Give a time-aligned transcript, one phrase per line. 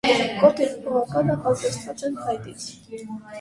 [0.37, 2.67] Կոթը և փողակալը պատրաստված են փայտիից։